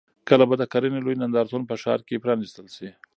کله 0.29 0.43
به 0.49 0.55
د 0.57 0.63
کرنې 0.71 0.99
لوی 1.05 1.15
نندارتون 1.21 1.61
په 1.69 1.75
ښار 1.81 1.99
کې 2.07 2.21
پرانیستل 2.23 2.67
شي؟ 2.75 2.89